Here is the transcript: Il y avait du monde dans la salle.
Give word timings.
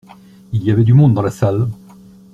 Il 0.51 0.63
y 0.63 0.71
avait 0.71 0.83
du 0.83 0.95
monde 0.95 1.13
dans 1.13 1.21
la 1.21 1.29
salle. 1.29 1.67